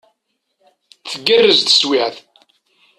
Tgerrez 1.11 1.59
teswiɛt. 1.61 2.17